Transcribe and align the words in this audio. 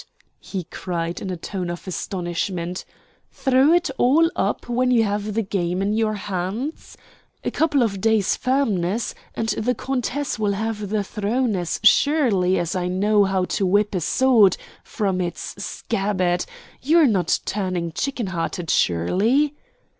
he 0.39 0.63
cried 0.63 1.21
in 1.21 1.29
a 1.29 1.37
tone 1.37 1.69
of 1.69 1.85
astonishment. 1.87 2.85
"Throw 3.31 3.71
it 3.71 3.91
all 3.99 4.31
up 4.35 4.67
when 4.67 4.89
you 4.89 5.03
have 5.03 5.35
the 5.35 5.43
game 5.43 5.79
in 5.79 5.93
your 5.93 6.15
hands? 6.15 6.97
A 7.43 7.51
couple 7.51 7.83
of 7.83 8.01
days' 8.01 8.35
firmness 8.35 9.13
and 9.35 9.49
the 9.49 9.75
countess 9.75 10.39
will 10.39 10.53
have 10.53 10.89
the 10.89 11.03
throne 11.03 11.55
as 11.55 11.79
surely 11.83 12.57
as 12.57 12.75
I 12.75 12.87
know 12.87 13.25
how 13.25 13.45
to 13.45 13.63
whip 13.67 13.93
a 13.93 14.01
sword 14.01 14.57
from 14.83 15.21
its 15.21 15.63
scabbard. 15.63 16.45
You're 16.81 17.05
not 17.05 17.39
turning 17.45 17.91
chicken 17.91 18.25
hearted, 18.25 18.71
surely?" 18.71 19.53